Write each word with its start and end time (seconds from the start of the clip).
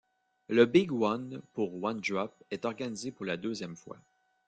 Le 0.47 0.65
Big 0.65 0.91
One 0.91 1.43
pour 1.53 1.75
One 1.83 1.99
Drop 2.01 2.33
est 2.49 2.65
organisé 2.65 3.11
pour 3.11 3.23
la 3.23 3.37
deuxième 3.37 3.75
fois. 3.75 3.97